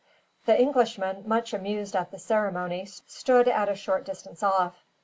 [0.47, 4.83] The Englishmen, much amused at the ceremony, stood at a short distance off.